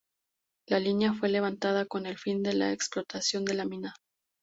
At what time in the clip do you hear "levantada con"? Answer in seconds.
1.29-2.07